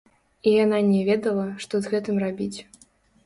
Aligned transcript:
І 0.51 0.53
яна 0.63 0.77
не 0.91 1.01
ведала, 1.09 1.45
што 1.65 1.73
з 1.83 1.91
гэтым 1.93 2.15
рабіць. 2.27 2.59